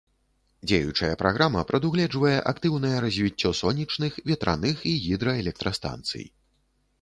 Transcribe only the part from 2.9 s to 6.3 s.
развіццё сонечных, ветраных і гідраэлектрастанцый.